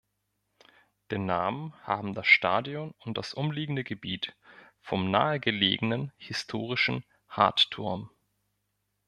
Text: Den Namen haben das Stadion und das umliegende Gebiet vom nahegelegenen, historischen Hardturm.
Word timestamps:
Den 1.11 1.27
Namen 1.27 1.75
haben 1.83 2.15
das 2.15 2.25
Stadion 2.25 2.95
und 3.05 3.19
das 3.19 3.35
umliegende 3.35 3.83
Gebiet 3.83 4.35
vom 4.79 5.11
nahegelegenen, 5.11 6.11
historischen 6.17 7.05
Hardturm. 7.29 8.09